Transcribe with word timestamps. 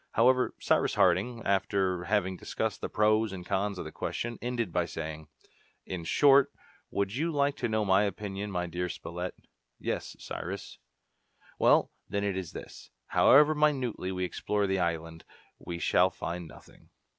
However 0.13 0.55
Cyrus 0.57 0.95
Harding, 0.95 1.43
after 1.45 2.05
having 2.05 2.35
discussed 2.35 2.81
the 2.81 2.89
pros 2.89 3.31
and 3.31 3.45
cons 3.45 3.77
of 3.77 3.85
the 3.85 3.91
question, 3.91 4.39
ended 4.41 4.71
by 4.73 4.85
saying, 4.85 5.27
"In 5.85 6.05
short, 6.05 6.51
would 6.89 7.13
you 7.15 7.31
like 7.31 7.55
to 7.57 7.69
know 7.69 7.85
my 7.85 8.01
opinion, 8.05 8.49
my 8.49 8.65
dear 8.65 8.89
Spilett?" 8.89 9.35
"Yes, 9.77 10.15
Cyrus." 10.17 10.79
"Well, 11.59 11.91
then, 12.09 12.23
it 12.23 12.35
is 12.35 12.51
this: 12.53 12.89
however 13.09 13.53
minutely 13.53 14.11
we 14.11 14.23
explore 14.25 14.65
the 14.65 14.79
island, 14.79 15.23
we 15.59 15.77
shall 15.77 16.09
find 16.09 16.47
nothing." 16.47 16.89